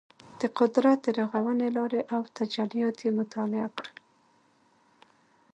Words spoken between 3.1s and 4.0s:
مطالعه کړل.